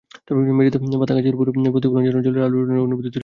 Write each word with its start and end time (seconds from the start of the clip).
মেঝেতে 0.57 0.77
পাতা 1.01 1.13
কাচের 1.13 1.35
ওপর 1.35 1.47
আলোর 1.49 1.69
প্রতিফলন 1.73 2.01
যেন 2.07 2.17
জলের 2.25 2.43
আলোড়নের 2.43 2.79
অনুভূতি 2.79 3.01
তৈরি 3.05 3.11
করছিল। 3.11 3.19